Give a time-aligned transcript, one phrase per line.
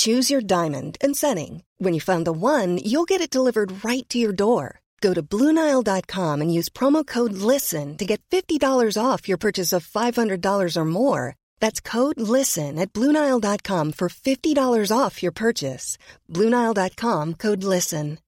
[0.00, 1.62] Choose your diamond and setting.
[1.76, 4.80] When you find the one, you'll get it delivered right to your door.
[5.02, 9.86] Go to Bluenile.com and use promo code LISTEN to get $50 off your purchase of
[9.86, 11.36] $500 or more.
[11.60, 15.98] That's code LISTEN at Bluenile.com for $50 off your purchase.
[16.30, 18.18] Bluenile.com code LISTEN.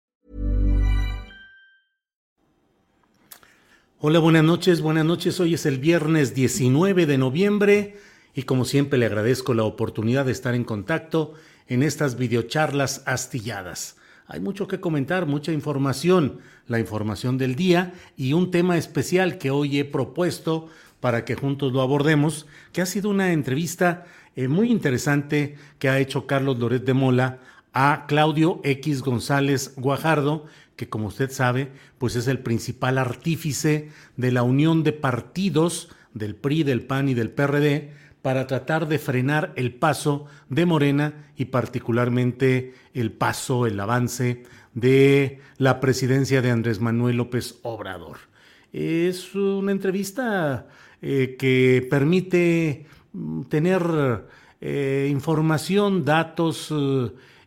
[4.01, 5.41] Hola, buenas noches, buenas noches.
[5.41, 7.97] Hoy es el viernes 19 de noviembre
[8.35, 11.35] y como siempre le agradezco la oportunidad de estar en contacto
[11.69, 13.97] en estas videocharlas astilladas.
[14.27, 19.51] Hay mucho que comentar, mucha información, la información del día y un tema especial que
[19.51, 20.69] hoy he propuesto
[21.01, 25.99] para que juntos lo abordemos, que ha sido una entrevista eh, muy interesante que ha
[25.99, 27.41] hecho Carlos Loret de Mola
[27.73, 30.47] a Claudio X González Guajardo,
[30.77, 36.35] que como usted sabe, pues es el principal artífice de la unión de partidos del
[36.35, 37.93] PRI, del PAN y del PRD
[38.23, 45.41] para tratar de frenar el paso de Morena y particularmente el paso, el avance de
[45.59, 48.19] la presidencia de Andrés Manuel López Obrador.
[48.73, 50.67] Es una entrevista
[51.03, 53.83] eh, que permite mm, tener
[54.61, 56.73] eh, información, datos,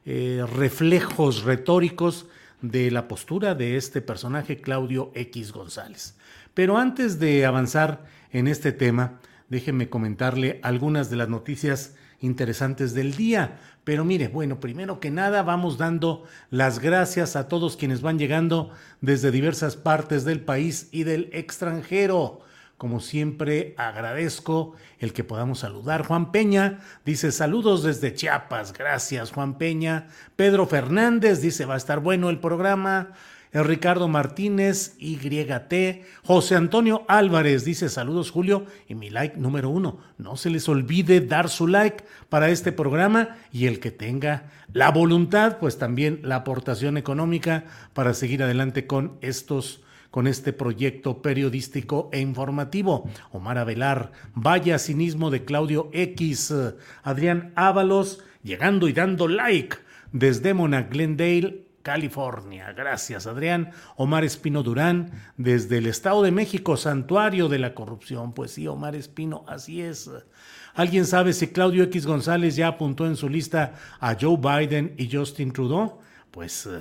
[0.06, 2.28] eh, reflejos retóricos
[2.62, 6.16] de la postura de este personaje, Claudio X González.
[6.54, 9.20] Pero antes de avanzar en este tema,
[9.50, 13.60] déjeme comentarle algunas de las noticias interesantes del día.
[13.84, 18.72] Pero mire, bueno, primero que nada vamos dando las gracias a todos quienes van llegando
[19.02, 22.42] desde diversas partes del país y del extranjero.
[22.78, 26.06] Como siempre, agradezco el que podamos saludar.
[26.06, 28.74] Juan Peña dice saludos desde Chiapas.
[28.74, 30.08] Gracias, Juan Peña.
[30.36, 33.14] Pedro Fernández dice va a estar bueno el programa.
[33.64, 40.00] Ricardo Martínez, YT, José Antonio Álvarez dice saludos Julio y mi like número uno.
[40.18, 44.92] No se les olvide dar su like para este programa y el que tenga la
[44.92, 52.10] voluntad, pues también la aportación económica para seguir adelante con estos con este proyecto periodístico
[52.14, 53.10] e informativo.
[53.32, 56.54] Omar Avelar, vaya cinismo de Claudio X,
[57.04, 59.76] Adrián Ábalos, llegando y dando like
[60.14, 62.74] desde Mona Glendale California.
[62.74, 63.70] Gracias, Adrián.
[63.96, 68.34] Omar Espino Durán, desde el Estado de México, santuario de la corrupción.
[68.34, 70.10] Pues sí, Omar Espino, así es.
[70.74, 75.16] ¿Alguien sabe si Claudio X González ya apuntó en su lista a Joe Biden y
[75.16, 76.00] Justin Trudeau?
[76.32, 76.80] Pues eh,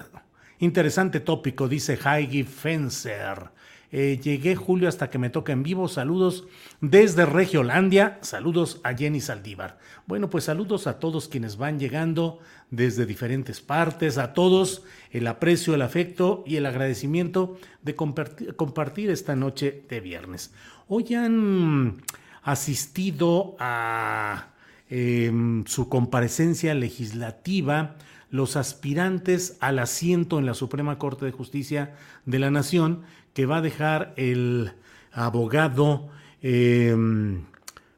[0.60, 3.50] interesante tópico, dice Heidi Fencer.
[3.96, 5.86] Eh, llegué, Julio, hasta que me toca en vivo.
[5.86, 6.48] Saludos
[6.80, 8.18] desde Regiolandia.
[8.22, 9.78] Saludos a Jenny Saldívar.
[10.08, 12.40] Bueno, pues saludos a todos quienes van llegando
[12.72, 14.82] desde diferentes partes, a todos
[15.12, 20.52] el aprecio, el afecto y el agradecimiento de compartir, esta noche de viernes.
[20.88, 22.02] Hoy han
[22.42, 24.48] asistido a
[24.90, 27.94] em, su comparecencia legislativa
[28.34, 31.94] los aspirantes al asiento en la Suprema Corte de Justicia
[32.26, 33.02] de la Nación
[33.34, 34.72] que va a dejar el
[35.12, 36.08] abogado
[36.40, 37.44] em,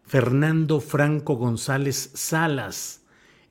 [0.07, 3.03] Fernando Franco González Salas.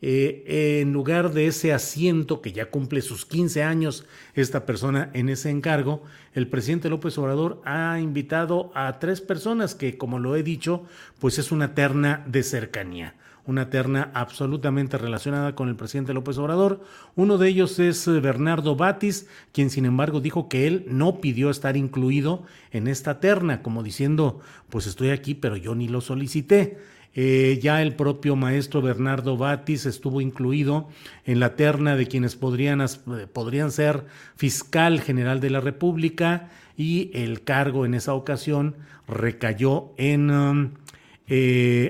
[0.02, 5.30] Eh, en lugar de ese asiento que ya cumple sus 15 años esta persona en
[5.30, 10.44] ese encargo, el presidente López Obrador ha invitado a tres personas que, como lo he
[10.44, 10.84] dicho,
[11.20, 13.16] pues es una terna de cercanía
[13.48, 16.82] una terna absolutamente relacionada con el presidente López Obrador.
[17.16, 21.50] Uno de ellos es eh, Bernardo Batis, quien sin embargo dijo que él no pidió
[21.50, 24.40] estar incluido en esta terna, como diciendo,
[24.70, 26.78] pues estoy aquí, pero yo ni lo solicité.
[27.18, 30.90] Eh, ya el propio maestro Bernardo Batis estuvo incluido
[31.24, 32.88] en la terna de quienes podrían, eh,
[33.32, 34.06] podrían ser
[34.36, 38.76] fiscal general de la República y el cargo en esa ocasión
[39.08, 40.72] recayó en um,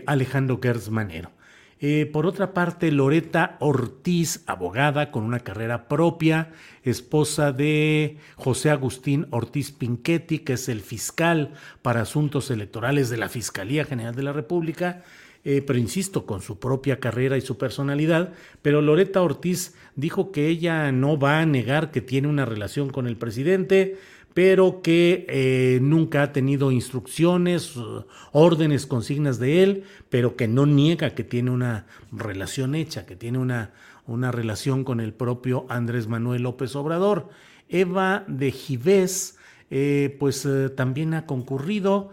[0.05, 1.34] Alejandro Gertz Manero.
[1.81, 9.27] Eh, por otra parte, Loreta Ortiz, abogada con una carrera propia, esposa de José Agustín
[9.31, 14.31] Ortiz Pinchetti, que es el fiscal para asuntos electorales de la Fiscalía General de la
[14.31, 15.03] República,
[15.43, 20.47] eh, pero insisto, con su propia carrera y su personalidad, pero Loreta Ortiz dijo que
[20.47, 23.97] ella no va a negar que tiene una relación con el presidente,
[24.35, 27.73] pero que eh, nunca ha tenido instrucciones,
[28.31, 33.39] órdenes, consignas de él, pero que no niega que tiene una relación hecha, que tiene
[33.39, 33.71] una,
[34.05, 37.29] una relación con el propio Andrés Manuel López Obrador.
[37.67, 39.39] Eva de Givés,
[39.71, 42.11] eh, pues también ha concurrido,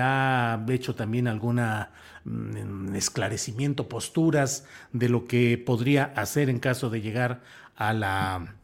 [0.00, 1.90] ha hecho también alguna
[2.24, 7.40] Mm, esclarecimiento, posturas de lo que podría hacer en caso de llegar
[7.74, 8.54] a la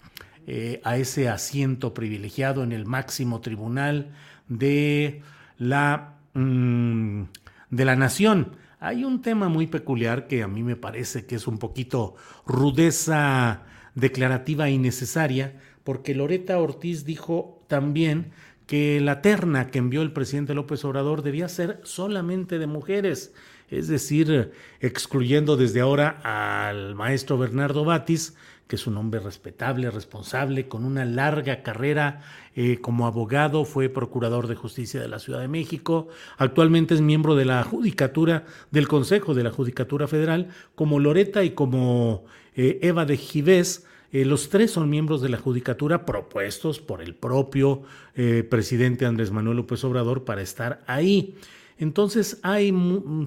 [0.50, 4.14] eh, a ese asiento privilegiado en el máximo tribunal
[4.48, 5.20] de
[5.58, 7.24] la mm,
[7.68, 8.56] de la nación.
[8.80, 12.14] Hay un tema muy peculiar que a mí me parece que es un poquito
[12.46, 13.64] rudeza
[13.94, 18.32] declarativa innecesaria, porque Loreta Ortiz dijo también
[18.66, 23.34] que la terna que envió el presidente López Obrador debía ser solamente de mujeres,
[23.68, 28.34] es decir, excluyendo desde ahora al maestro Bernardo Batis,
[28.68, 32.20] que es un hombre respetable, responsable, con una larga carrera
[32.54, 37.34] eh, como abogado, fue procurador de justicia de la Ciudad de México, actualmente es miembro
[37.34, 42.24] de la Judicatura, del Consejo de la Judicatura Federal, como Loreta y como
[42.54, 47.14] eh, Eva de Givés, eh, los tres son miembros de la Judicatura propuestos por el
[47.14, 47.82] propio
[48.48, 51.36] presidente Andrés Manuel López Obrador para estar ahí.
[51.78, 52.74] Entonces hay,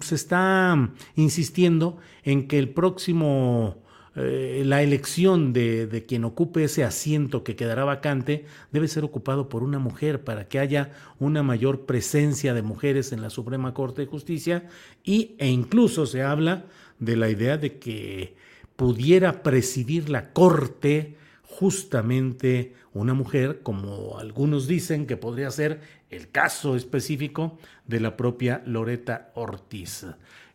[0.02, 3.78] se está insistiendo en que el próximo,
[4.16, 9.48] eh, la elección de, de, quien ocupe ese asiento que quedará vacante debe ser ocupado
[9.48, 14.02] por una mujer para que haya una mayor presencia de mujeres en la Suprema Corte
[14.02, 14.68] de Justicia
[15.04, 16.66] y, e incluso se habla
[17.00, 18.36] de la idea de que
[18.75, 25.80] pudiera presidir la corte justamente una mujer, como algunos dicen que podría ser
[26.10, 30.06] el caso específico de la propia Loreta Ortiz.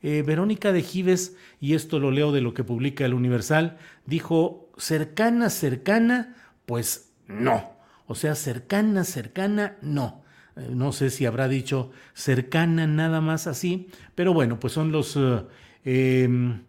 [0.03, 4.71] Eh, Verónica de Gives, y esto lo leo de lo que publica el Universal, dijo,
[4.77, 7.73] cercana, cercana, pues no.
[8.07, 10.23] O sea, cercana, cercana, no.
[10.57, 15.17] Eh, no sé si habrá dicho cercana nada más así, pero bueno, pues son los...
[15.17, 15.45] Eh,
[15.85, 16.63] em,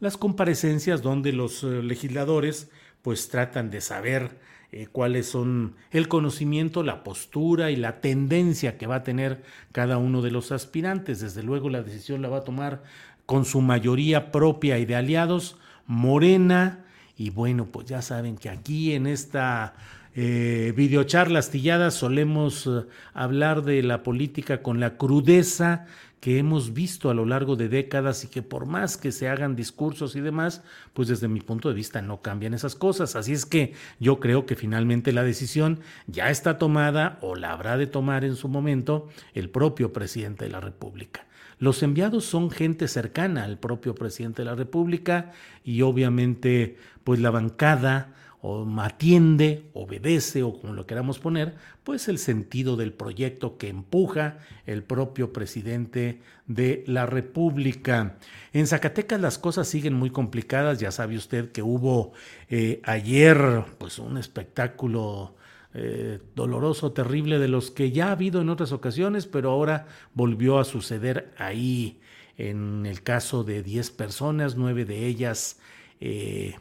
[0.00, 2.70] las comparecencias donde los legisladores
[3.00, 4.38] pues tratan de saber
[4.76, 9.98] eh, cuáles son el conocimiento, la postura y la tendencia que va a tener cada
[9.98, 11.20] uno de los aspirantes.
[11.20, 12.82] Desde luego la decisión la va a tomar
[13.24, 16.84] con su mayoría propia y de aliados, Morena,
[17.16, 19.74] y bueno, pues ya saben que aquí en esta
[20.14, 25.86] eh, videocharla astillada solemos eh, hablar de la política con la crudeza
[26.20, 29.56] que hemos visto a lo largo de décadas y que por más que se hagan
[29.56, 30.62] discursos y demás,
[30.94, 33.14] pues desde mi punto de vista no cambian esas cosas.
[33.14, 37.76] Así es que yo creo que finalmente la decisión ya está tomada o la habrá
[37.76, 41.26] de tomar en su momento el propio presidente de la República.
[41.58, 45.32] Los enviados son gente cercana al propio presidente de la República
[45.62, 48.14] y obviamente pues la bancada
[48.46, 54.36] o atiende, obedece o como lo queramos poner, pues el sentido del proyecto que empuja
[54.66, 58.18] el propio presidente de la República.
[58.52, 62.12] En Zacatecas las cosas siguen muy complicadas, ya sabe usted que hubo
[62.50, 65.36] eh, ayer pues un espectáculo
[65.72, 70.58] eh, doloroso, terrible, de los que ya ha habido en otras ocasiones, pero ahora volvió
[70.58, 71.98] a suceder ahí.
[72.36, 75.60] En el caso de 10 personas, nueve de ellas
[76.00, 76.56] eh,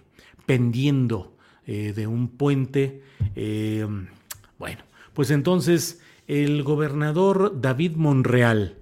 [0.46, 1.33] pendiendo
[1.68, 3.02] eh, de un puente.
[3.36, 3.88] Eh,
[4.60, 4.82] bueno,
[5.14, 8.78] pues entonces el gobernador David Monreal,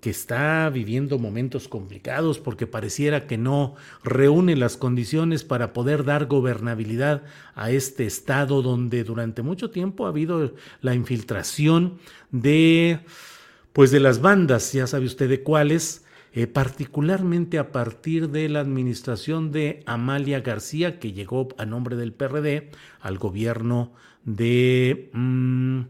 [0.00, 6.26] que está viviendo momentos complicados porque pareciera que no reúne las condiciones para poder dar
[6.26, 7.22] gobernabilidad
[7.54, 11.98] a este estado donde durante mucho tiempo ha habido la infiltración
[12.32, 13.00] de
[13.72, 16.01] pues de las bandas, ya sabe usted de cuáles,
[16.34, 22.12] eh, particularmente a partir de la administración de Amalia García, que llegó a nombre del
[22.12, 22.70] PRD
[23.00, 23.92] al gobierno
[24.24, 25.82] de, mm,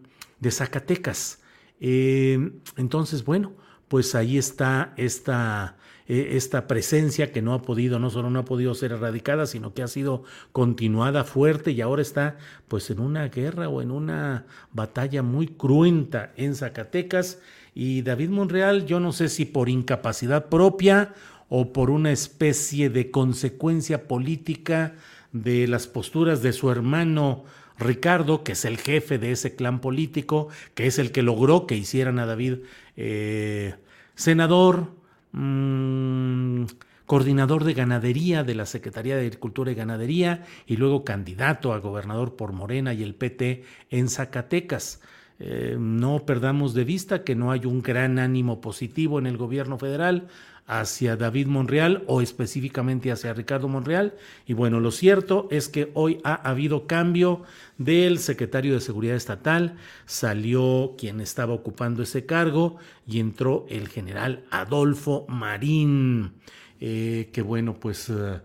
[0.50, 1.40] Zacatecas.
[1.80, 3.52] Eh, entonces, bueno,
[3.92, 5.76] pues ahí está esta,
[6.08, 9.75] eh, esta presencia que no ha podido, no solo no ha podido ser erradicada, sino
[9.75, 14.46] que ha sido continuada fuerte y ahora está pues en una guerra o en una
[14.72, 17.38] batalla muy cruenta en Zacatecas.
[17.75, 21.12] Y David Monreal, yo no sé si por incapacidad propia
[21.50, 24.94] o por una especie de consecuencia política
[25.32, 27.44] de las posturas de su hermano
[27.78, 31.76] Ricardo, que es el jefe de ese clan político, que es el que logró que
[31.76, 32.61] hicieran a David
[32.96, 33.75] eh,
[34.14, 34.94] senador,
[35.32, 36.64] mmm,
[37.06, 42.37] coordinador de ganadería de la Secretaría de Agricultura y Ganadería y luego candidato a gobernador
[42.37, 45.00] por Morena y el PT en Zacatecas.
[45.38, 49.76] Eh, no perdamos de vista que no hay un gran ánimo positivo en el gobierno
[49.76, 50.28] federal
[50.66, 54.14] hacia David Monreal o específicamente hacia Ricardo Monreal.
[54.47, 57.42] Y bueno, lo cierto es que hoy ha habido cambio
[57.78, 59.76] del secretario de Seguridad Estatal,
[60.07, 62.76] salió quien estaba ocupando ese cargo
[63.07, 66.35] y entró el general Adolfo Marín,
[66.81, 68.40] eh, que bueno, pues eh,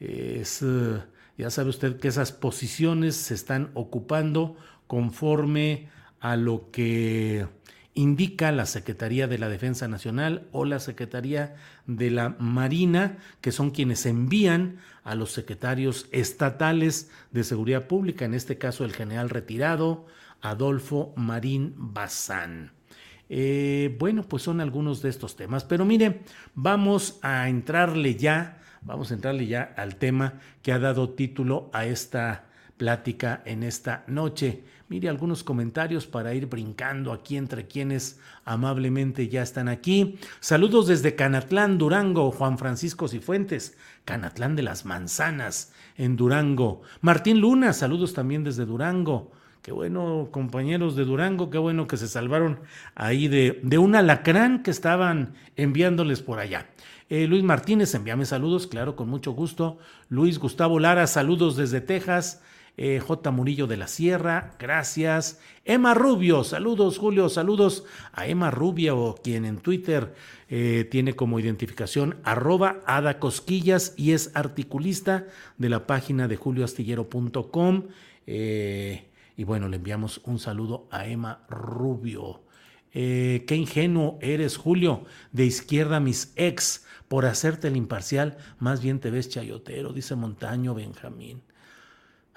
[0.00, 1.02] es, eh,
[1.36, 4.56] ya sabe usted que esas posiciones se están ocupando
[4.86, 5.88] conforme
[6.20, 7.46] a lo que
[7.98, 13.72] indica la Secretaría de la Defensa Nacional o la Secretaría de la Marina, que son
[13.72, 20.06] quienes envían a los secretarios estatales de Seguridad Pública, en este caso el general retirado
[20.40, 22.70] Adolfo Marín Bazán.
[23.28, 26.20] Eh, bueno, pues son algunos de estos temas, pero mire,
[26.54, 31.84] vamos a entrarle ya, vamos a entrarle ya al tema que ha dado título a
[31.84, 32.44] esta
[32.76, 34.62] plática en esta noche.
[34.88, 40.18] Mire algunos comentarios para ir brincando aquí entre quienes amablemente ya están aquí.
[40.40, 43.76] Saludos desde Canatlán, Durango, Juan Francisco Cifuentes,
[44.06, 46.80] Canatlán de las Manzanas, en Durango.
[47.02, 49.30] Martín Luna, saludos también desde Durango.
[49.60, 52.60] Qué bueno, compañeros de Durango, qué bueno que se salvaron
[52.94, 56.70] ahí de, un alacrán que estaban enviándoles por allá.
[57.10, 59.76] Eh, Luis Martínez, envíame saludos, claro, con mucho gusto.
[60.08, 62.40] Luis Gustavo Lara, saludos desde Texas.
[62.80, 63.32] Eh, J.
[63.32, 65.40] Murillo de la Sierra, gracias.
[65.64, 70.14] Emma Rubio, saludos Julio, saludos a Emma Rubio, quien en Twitter
[70.48, 77.82] eh, tiene como identificación arroba Ada Cosquillas y es articulista de la página de julioastillero.com.
[78.28, 82.42] Eh, y bueno, le enviamos un saludo a Emma Rubio.
[82.92, 89.10] qué ingenuo eres, Julio, de izquierda mis ex, por hacerte el imparcial, más bien te
[89.10, 91.42] ves chayotero, dice Montaño Benjamín.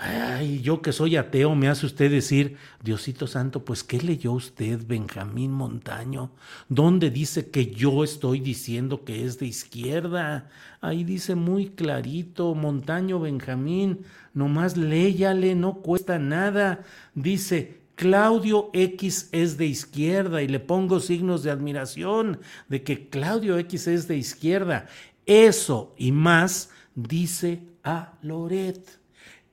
[0.04, 4.82] Ay, yo que soy ateo, me hace usted decir, Diosito Santo, pues ¿qué leyó usted,
[4.88, 6.32] Benjamín Montaño?
[6.70, 10.50] ¿Dónde dice que yo estoy diciendo que es de izquierda?
[10.82, 14.00] Ahí dice muy clarito, Montaño Benjamín,
[14.34, 16.84] nomás léyale, no cuesta nada.
[17.14, 22.40] Dice, Claudio X es de izquierda y le pongo signos de admiración
[22.70, 24.88] de que Claudio X es de izquierda.
[25.28, 29.01] Eso y más dice a Loret.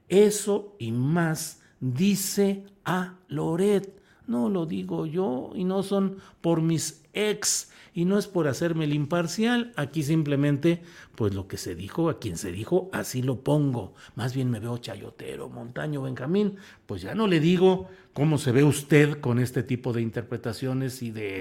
[0.09, 3.99] Eso y más dice a Loret.
[4.27, 8.85] No lo digo yo y no son por mis ex y no es por hacerme
[8.85, 9.73] el imparcial.
[9.75, 10.83] Aquí simplemente,
[11.15, 13.95] pues lo que se dijo, a quien se dijo, así lo pongo.
[14.15, 16.57] Más bien me veo chayotero, montaño, Benjamín.
[16.87, 21.11] Pues ya no le digo cómo se ve usted con este tipo de interpretaciones y
[21.11, 21.41] de...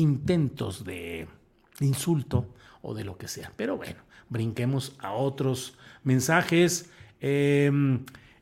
[0.00, 1.28] Intentos de
[1.80, 3.52] insulto o de lo que sea.
[3.56, 6.90] Pero bueno, brinquemos a otros mensajes.
[7.20, 7.70] Eh,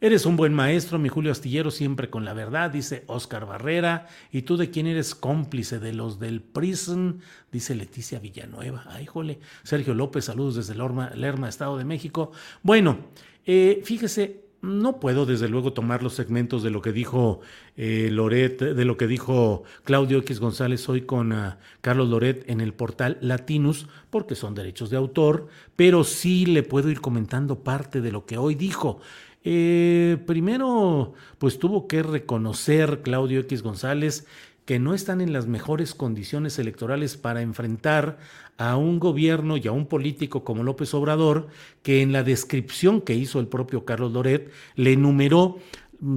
[0.00, 4.07] Eres un buen maestro, mi Julio Astillero, siempre con la verdad, dice Oscar Barrera.
[4.31, 5.81] ¿Y tú de quién eres cómplice?
[5.81, 8.85] De los del Prison, dice Leticia Villanueva.
[8.91, 9.41] Ay, jole.
[9.65, 12.31] Sergio López, saludos desde Lerma, Estado de México.
[12.62, 12.99] Bueno,
[13.45, 17.41] eh, fíjese, no puedo desde luego tomar los segmentos de lo que dijo
[17.77, 22.61] eh, Loret, de lo que dijo Claudio X González hoy con uh, Carlos Loret en
[22.61, 25.47] el portal Latinus, porque son derechos de autor,
[25.77, 29.00] pero sí le puedo ir comentando parte de lo que hoy dijo.
[29.45, 34.27] Eh, primero, pues tuvo que reconocer Claudio X González
[34.68, 38.18] que no están en las mejores condiciones electorales para enfrentar
[38.58, 41.48] a un gobierno y a un político como López Obrador,
[41.82, 45.56] que en la descripción que hizo el propio Carlos Loret le enumeró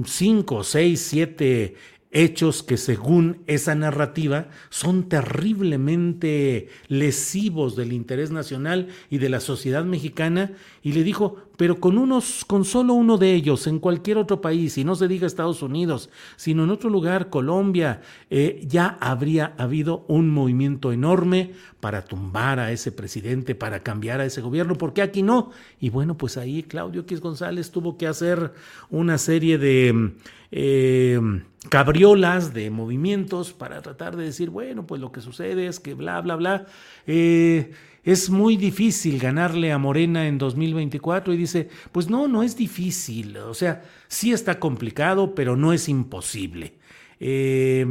[0.04, 1.76] cinco, seis, siete
[2.10, 9.86] hechos que según esa narrativa son terriblemente lesivos del interés nacional y de la sociedad
[9.86, 14.40] mexicana y le dijo, pero con unos con solo uno de ellos en cualquier otro
[14.40, 19.54] país y no se diga Estados Unidos, sino en otro lugar, Colombia, eh, ya habría
[19.58, 25.02] habido un movimiento enorme para tumbar a ese presidente, para cambiar a ese gobierno, porque
[25.02, 25.50] aquí no.
[25.80, 28.52] Y bueno, pues ahí Claudio X González tuvo que hacer
[28.90, 30.12] una serie de
[30.52, 31.20] eh,
[31.68, 36.20] cabriolas de movimientos para tratar de decir, bueno, pues lo que sucede es que bla,
[36.20, 36.66] bla, bla.
[37.06, 37.72] Eh,
[38.04, 43.36] es muy difícil ganarle a Morena en 2024 y dice, pues no, no es difícil,
[43.36, 46.74] o sea, sí está complicado, pero no es imposible.
[47.20, 47.86] Eh,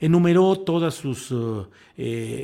[0.00, 1.32] enumeró todos sus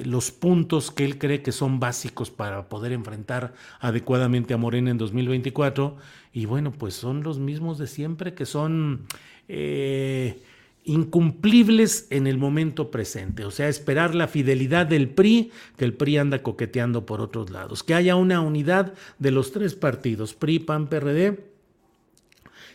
[0.05, 4.99] los puntos que él cree que son básicos para poder enfrentar adecuadamente a Morena en
[4.99, 5.97] 2024
[6.33, 9.07] y bueno pues son los mismos de siempre que son
[9.49, 10.41] eh,
[10.89, 16.19] incumplibles en el momento presente, o sea, esperar la fidelidad del PRI, que el PRI
[16.19, 20.89] anda coqueteando por otros lados, que haya una unidad de los tres partidos, PRI, PAN,
[20.89, 21.45] PRD,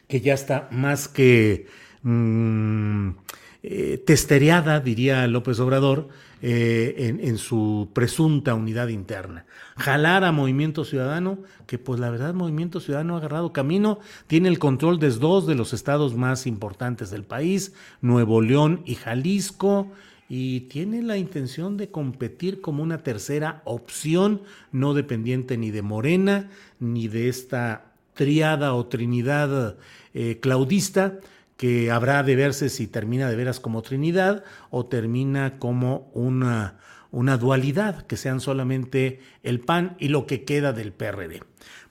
[0.08, 1.68] que ya está más que
[2.04, 3.10] mm,
[3.66, 6.10] eh, testereada, diría López Obrador,
[6.42, 9.46] eh, en, su presunta unidad interna.
[9.78, 14.60] Jalar a Movimiento Ciudadano, que pues la verdad Movimiento Ciudadano ha agarrado camino, tiene el
[14.60, 19.90] control de dos de los estados más importantes del país, Nuevo León y Jalisco,
[20.28, 24.42] y tiene la intención de competir como una tercera opción,
[24.74, 26.50] no dependiente ni de Morena,
[26.82, 29.78] ni de esta triada o trinidad
[30.14, 31.20] eh, claudista,
[31.58, 36.80] que habrá de verse si termina de veras como Trinidad o termina como una,
[37.12, 41.42] una dualidad, que sean solamente el PAN y lo que queda del PRD.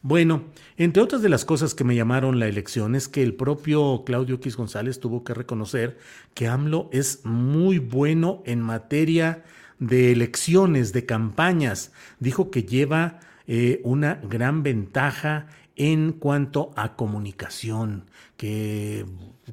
[0.02, 4.02] Bueno, entre otras de las cosas que me llamaron la elección es que el propio
[4.04, 5.97] Claudio X González tuvo que reconocer
[6.35, 9.45] que AMLO es muy bueno en materia
[9.78, 11.92] de elecciones, de campañas.
[12.19, 13.21] Dijo que lleva
[13.54, 18.06] eh, una gran ventaja en cuanto a comunicación,
[18.38, 19.04] que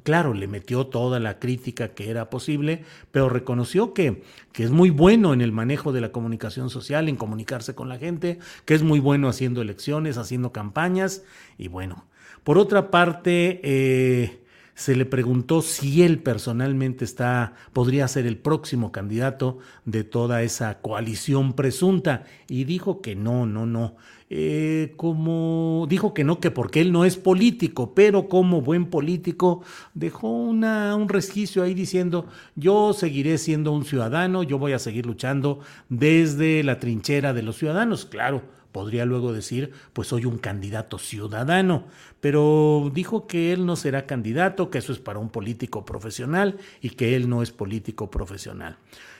[0.02, 2.82] claro, le metió toda la crítica que era posible,
[3.12, 4.22] pero reconoció que,
[4.54, 7.98] que, es muy bueno en el manejo de la comunicación social, en comunicarse con la
[7.98, 11.22] gente, que es muy bueno haciendo elecciones, haciendo campañas,
[11.58, 12.06] y bueno,
[12.42, 14.39] por otra parte, eh,
[14.80, 20.80] se le preguntó si él personalmente está, podría ser el próximo candidato de toda esa
[20.80, 23.96] coalición presunta, y dijo que no, no, no.
[24.30, 29.62] Eh, como dijo que no, que porque él no es político, pero como buen político
[29.92, 35.04] dejó una, un resquicio ahí diciendo, yo seguiré siendo un ciudadano, yo voy a seguir
[35.04, 38.59] luchando desde la trinchera de los ciudadanos, claro.
[38.72, 41.84] Podría luego decir, pues soy un candidato ciudadano,
[42.20, 46.90] pero dijo que él no será candidato, que eso es para un político profesional y
[46.90, 48.76] que él no es político profesional.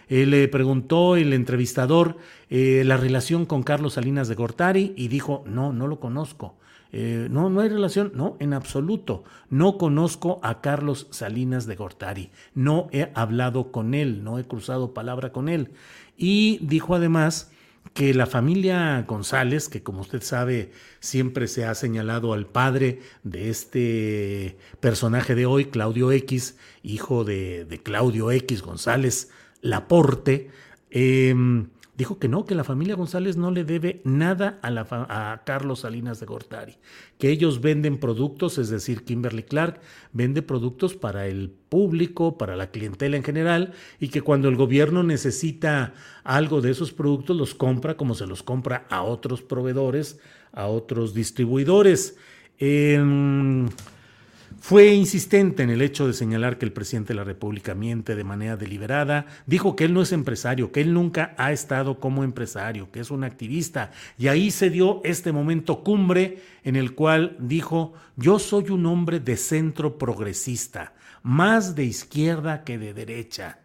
[0.08, 2.16] Eh, le preguntó el entrevistador
[2.48, 6.56] eh, la relación con Carlos Salinas de Gortari y dijo, no, no lo conozco.
[6.92, 9.22] Eh, no, no hay relación, no, en absoluto.
[9.48, 12.30] No conozco a Carlos Salinas de Gortari.
[12.54, 15.70] No he hablado con él, no he cruzado palabra con él.
[16.16, 17.49] Y dijo además
[17.94, 23.50] que la familia González, que como usted sabe siempre se ha señalado al padre de
[23.50, 30.50] este personaje de hoy, Claudio X, hijo de, de Claudio X González, Laporte,
[30.90, 31.68] em,
[32.00, 36.24] dijo que no, que la familia González no le debe nada a, Carlos Salinas de
[36.24, 36.78] Gortari,
[37.18, 39.82] que ellos venden productos, es decir, Kimberly Clark
[40.14, 45.02] vende productos para el público, para la clientela en general, y que cuando el gobierno
[45.02, 45.92] necesita
[46.24, 50.18] algo de esos productos, los compra como se los compra a otros proveedores,
[50.52, 52.16] a otros distribuidores.
[52.58, 52.98] Eh,
[54.58, 58.24] fue insistente en el hecho de señalar que el presidente de la República miente de
[58.24, 62.90] manera deliberada, dijo que él no es empresario, que él nunca ha estado como empresario,
[62.90, 67.94] que es un activista, y ahí se dio este momento cumbre en el cual dijo,
[68.16, 73.58] yo soy un hombre de centro progresista, más de izquierda que de derecha.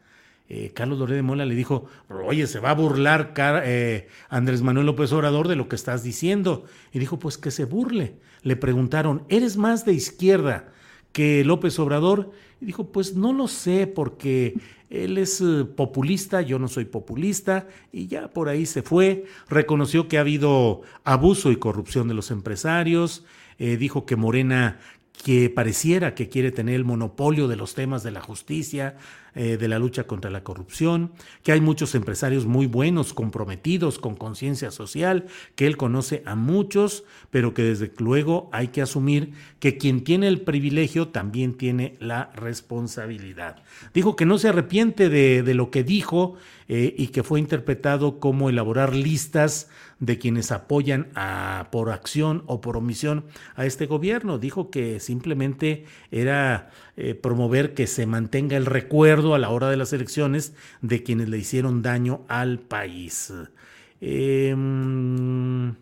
[0.48, 4.86] Eh, Carlos Doré de Mola le dijo, oye, se va a burlar eh, Andrés Manuel
[4.86, 6.66] López Obrador de lo que estás diciendo.
[6.94, 8.20] Y dijo, pues que se burle.
[8.46, 10.72] Le preguntaron, ¿eres más de izquierda
[11.12, 12.30] que López Obrador
[12.62, 14.54] dijo, pues no lo sé porque
[14.92, 20.08] él es eh, populista, yo no soy populista, y ya por ahí se fue, reconoció
[20.08, 23.26] que ha habido abuso y corrupción de los empresarios,
[23.58, 24.80] eh, dijo que Morena
[25.24, 28.96] que pareciera que quiere tener el monopolio de los temas de la justicia,
[29.36, 31.12] eh, de la lucha contra la corrupción,
[31.44, 37.04] que hay muchos empresarios muy buenos, comprometidos con conciencia social, que él conoce a muchos,
[37.32, 42.32] pero que desde luego hay que asumir que quien tiene el privilegio también tiene la
[42.36, 43.64] responsabilidad.
[43.94, 46.36] Dijo que no se arrepiente de, de lo que dijo
[46.68, 49.70] eh, y que fue interpretado como elaborar listas
[50.00, 54.40] de quienes apoyan a, por acción o por omisión a este gobierno.
[54.40, 59.78] Dijo que simplemente era eh, promover que se mantenga el recuerdo a la hora de
[59.78, 63.34] las elecciones de quienes le hicieron daño al país.
[64.00, 65.74] Em,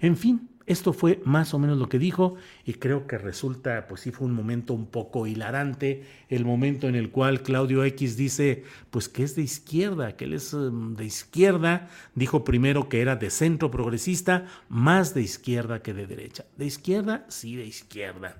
[0.00, 2.34] en fin, esto fue más o menos lo que dijo
[2.66, 6.94] y creo que resulta, pues sí fue un momento un poco hilarante, el momento en
[6.94, 11.06] el cual Claudio X dice, pues que es de izquierda, que él es um, de
[11.06, 16.44] izquierda, dijo primero que era de centro progresista, más de izquierda que de derecha.
[16.58, 18.36] De izquierda, sí, de izquierda.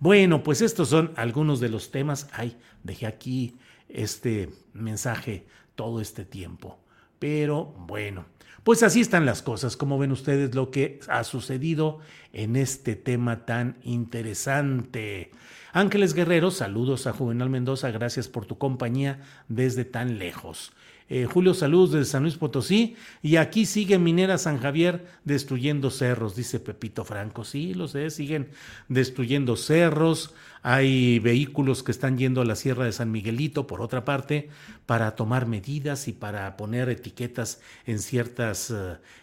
[0.00, 2.28] Bueno, pues estos son algunos de los temas.
[2.32, 3.56] Ay, dejé aquí
[3.88, 6.78] este mensaje todo este tiempo.
[7.18, 8.26] Pero bueno,
[8.62, 11.98] pues así están las cosas, como ven ustedes lo que ha sucedido
[12.32, 15.32] en este tema tan interesante.
[15.72, 20.72] Ángeles Guerrero, saludos a Juvenal Mendoza, gracias por tu compañía desde tan lejos.
[21.10, 22.96] Eh, Julio Saludos desde San Luis Potosí.
[23.22, 27.44] Y aquí sigue Minera San Javier destruyendo cerros, dice Pepito Franco.
[27.44, 28.48] Sí, lo sé, siguen
[28.88, 30.34] destruyendo cerros.
[30.62, 34.50] Hay vehículos que están yendo a la Sierra de San Miguelito, por otra parte,
[34.86, 38.74] para tomar medidas y para poner etiquetas en ciertas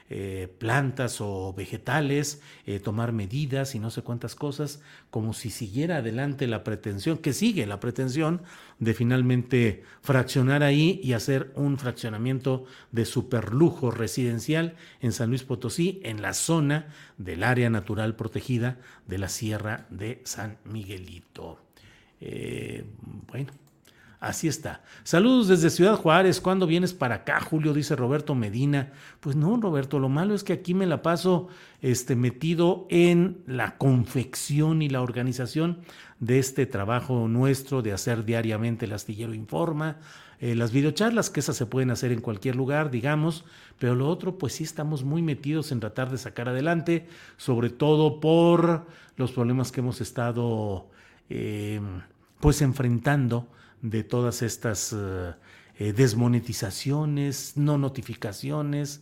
[0.10, 5.98] eh, plantas o vegetales, eh, tomar medidas y no sé cuántas cosas, como si siguiera
[5.98, 8.44] adelante la pretensión, que sigue la pretensión
[8.78, 16.02] de finalmente fraccionar ahí y hacer un fraccionamiento de superlujo residencial en San Luis Potosí,
[16.04, 16.88] en la zona
[17.18, 21.58] del área natural protegida de la Sierra de San Miguelito.
[22.22, 22.86] Eh,
[23.28, 23.52] bueno,
[24.26, 24.82] Así está.
[25.04, 26.42] Saludos desde Ciudad Juárez.
[26.42, 27.76] ¿Cuándo vienes para acá, Julio?
[27.76, 28.92] Dice Roberto Medina.
[29.20, 31.48] Pues no, Roberto, lo malo es que aquí me la paso
[31.84, 35.82] este, metido en la confección y la organización
[36.20, 39.98] de este trabajo nuestro de hacer diariamente el astillero informa,
[40.40, 43.46] eh, las videocharlas, que esas se pueden hacer en cualquier lugar, digamos,
[43.78, 47.08] pero lo otro, pues sí estamos muy metidos en tratar de sacar adelante,
[47.38, 50.88] sobre todo por los problemas que hemos estado
[51.30, 51.80] eh,
[52.40, 53.50] pues enfrentando
[53.90, 55.34] de todas estas eh,
[55.78, 59.02] eh, desmonetizaciones, no notificaciones.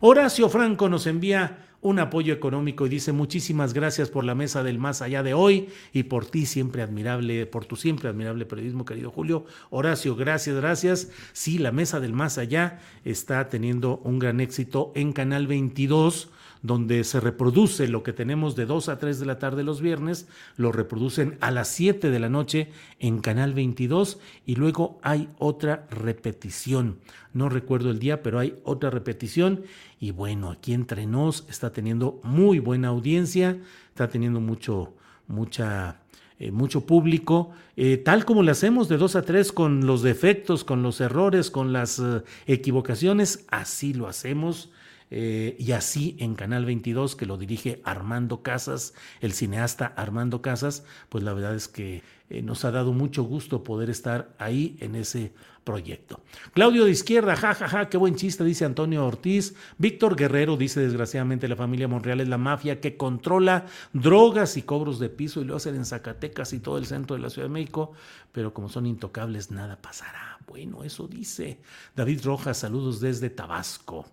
[0.00, 4.78] Horacio Franco nos envía un apoyo económico y dice muchísimas gracias por la mesa del
[4.78, 9.10] más allá de hoy y por ti siempre admirable, por tu siempre admirable periodismo, querido
[9.10, 9.44] Julio.
[9.70, 11.10] Horacio, gracias, gracias.
[11.32, 16.30] Sí, la mesa del más allá está teniendo un gran éxito en Canal 22
[16.64, 20.26] donde se reproduce lo que tenemos de 2 a 3 de la tarde los viernes,
[20.56, 25.86] lo reproducen a las 7 de la noche en Canal 22 y luego hay otra
[25.90, 27.00] repetición.
[27.34, 29.64] No recuerdo el día, pero hay otra repetición
[30.00, 33.58] y bueno, aquí entre nos está teniendo muy buena audiencia,
[33.90, 34.94] está teniendo mucho,
[35.28, 36.00] mucha...
[36.40, 40.64] Eh, mucho público, eh, tal como lo hacemos de 2 a 3 con los defectos,
[40.64, 44.68] con los errores, con las eh, equivocaciones, así lo hacemos
[45.10, 50.84] eh, y así en Canal 22, que lo dirige Armando Casas, el cineasta Armando Casas,
[51.08, 54.94] pues la verdad es que eh, nos ha dado mucho gusto poder estar ahí en
[54.94, 55.32] ese
[55.64, 56.20] proyecto.
[56.52, 59.54] Claudio de Izquierda, jajaja, ja, ja, qué buen chiste, dice Antonio Ortiz.
[59.78, 64.98] Víctor Guerrero dice, desgraciadamente, la familia Monreal es la mafia que controla drogas y cobros
[64.98, 67.54] de piso y lo hacen en Zacatecas y todo el centro de la Ciudad de
[67.54, 67.92] México,
[68.32, 70.38] pero como son intocables, nada pasará.
[70.46, 71.60] Bueno, eso dice
[71.96, 74.06] David Rojas, saludos desde Tabasco.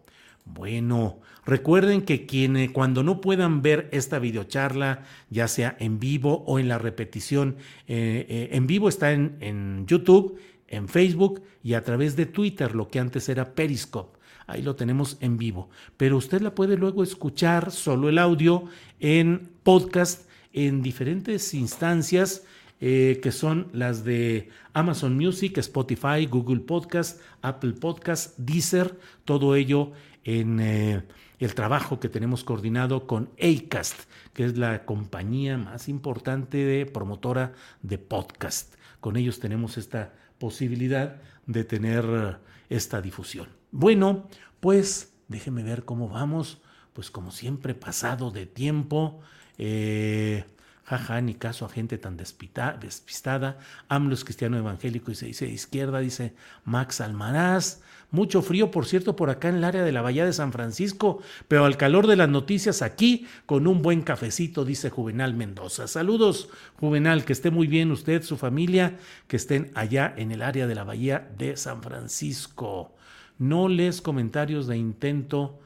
[0.45, 6.59] Bueno, recuerden que quienes cuando no puedan ver esta videocharla, ya sea en vivo o
[6.59, 12.15] en la repetición, eh, eh, en vivo está en, YouTube, en Facebook y a través
[12.15, 14.19] de Twitter, lo que antes era Periscope.
[14.47, 15.69] Ahí lo tenemos en vivo.
[15.95, 18.65] Pero usted la puede luego escuchar solo el audio
[18.99, 22.43] en podcast en diferentes instancias
[22.83, 29.91] eh, que son las de Amazon Music, Spotify, Google Podcast, Apple Podcast, Deezer, todo ello
[30.23, 31.03] en eh,
[31.39, 34.01] el trabajo que tenemos coordinado con ACAST,
[34.33, 38.75] que es la compañía más importante de promotora de podcast.
[38.99, 42.35] Con ellos tenemos esta posibilidad de tener eh,
[42.69, 43.49] esta difusión.
[43.71, 44.27] Bueno,
[44.59, 46.61] pues déjeme ver cómo vamos.
[46.93, 49.21] Pues como siempre, pasado de tiempo.
[49.57, 50.45] Eh,
[50.83, 53.59] Jaja, ni caso a gente tan despistada.
[53.87, 56.33] AMLO es cristiano evangélico y se dice de izquierda, dice
[56.65, 57.81] Max Almaraz.
[58.09, 61.21] Mucho frío, por cierto, por acá en el área de la Bahía de San Francisco,
[61.47, 65.87] pero al calor de las noticias aquí, con un buen cafecito, dice Juvenal Mendoza.
[65.87, 68.97] Saludos, Juvenal, que esté muy bien usted, su familia,
[69.29, 72.93] que estén allá en el área de la Bahía de San Francisco.
[73.37, 75.60] No lees comentarios de intento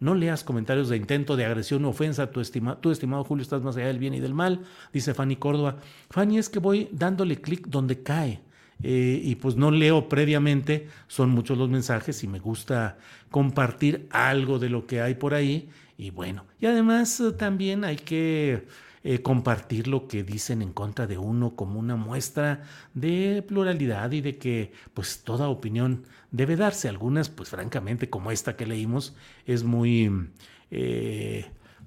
[0.00, 2.30] no leas comentarios de intento de agresión o ofensa.
[2.30, 5.36] Tu, estima, tu estimado Julio, estás más allá del bien y del mal, dice Fanny
[5.36, 5.76] Córdoba.
[6.08, 8.40] Fanny, es que voy dándole clic donde cae.
[8.82, 12.96] Eh, y pues no leo previamente, son muchos los mensajes y me gusta
[13.30, 15.68] compartir algo de lo que hay por ahí.
[15.98, 18.66] Y bueno, y además eh, también hay que
[19.02, 24.20] eh, compartir lo que dicen en contra de uno como una muestra de pluralidad y
[24.20, 26.88] de que pues toda opinión debe darse.
[26.88, 30.28] Algunas pues francamente como esta que leímos es muy
[30.70, 31.46] eh,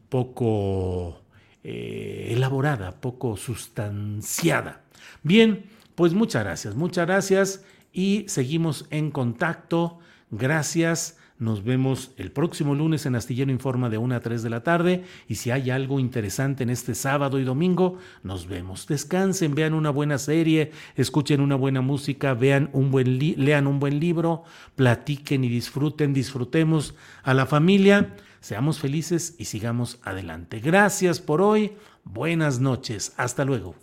[0.10, 1.21] poco
[1.63, 4.82] eh, elaborada, poco sustanciada.
[5.21, 9.99] Bien, pues muchas gracias, muchas gracias y seguimos en contacto.
[10.32, 11.17] Gracias.
[11.43, 15.03] Nos vemos el próximo lunes en Astillero Informa de 1 a 3 de la tarde
[15.27, 18.88] y si hay algo interesante en este sábado y domingo, nos vemos.
[18.88, 23.99] Descansen, vean una buena serie, escuchen una buena música, vean un buen lean un buen
[23.99, 24.45] libro,
[24.77, 30.62] platiquen y disfruten, disfrutemos a la familia, seamos felices y sigamos adelante.
[30.62, 31.73] Gracias por hoy.
[32.06, 33.13] Buenas noches.
[33.17, 33.83] Hasta luego.